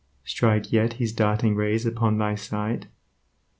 [0.23, 2.87] Strike yet his darting rays upon thy sight?